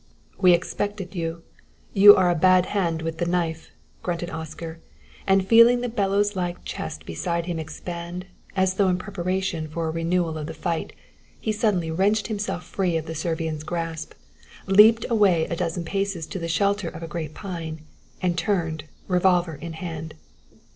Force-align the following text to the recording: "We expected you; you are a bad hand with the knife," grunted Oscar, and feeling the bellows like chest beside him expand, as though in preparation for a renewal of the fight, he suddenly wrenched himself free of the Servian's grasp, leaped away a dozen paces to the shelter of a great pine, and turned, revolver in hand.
"We 0.39 0.53
expected 0.53 1.13
you; 1.13 1.43
you 1.93 2.15
are 2.15 2.31
a 2.31 2.35
bad 2.35 2.65
hand 2.65 3.03
with 3.03 3.19
the 3.19 3.27
knife," 3.27 3.69
grunted 4.01 4.31
Oscar, 4.31 4.79
and 5.27 5.47
feeling 5.47 5.81
the 5.81 5.89
bellows 5.89 6.35
like 6.35 6.65
chest 6.65 7.05
beside 7.05 7.45
him 7.45 7.59
expand, 7.59 8.25
as 8.55 8.73
though 8.73 8.87
in 8.87 8.97
preparation 8.97 9.67
for 9.67 9.87
a 9.87 9.91
renewal 9.91 10.39
of 10.39 10.47
the 10.47 10.55
fight, 10.55 10.93
he 11.39 11.51
suddenly 11.51 11.91
wrenched 11.91 12.29
himself 12.29 12.65
free 12.65 12.97
of 12.97 13.05
the 13.05 13.13
Servian's 13.13 13.63
grasp, 13.63 14.13
leaped 14.65 15.05
away 15.07 15.45
a 15.45 15.55
dozen 15.55 15.85
paces 15.85 16.25
to 16.25 16.39
the 16.39 16.47
shelter 16.47 16.87
of 16.89 17.03
a 17.03 17.07
great 17.07 17.35
pine, 17.35 17.81
and 18.23 18.39
turned, 18.39 18.85
revolver 19.07 19.53
in 19.53 19.73
hand. 19.73 20.15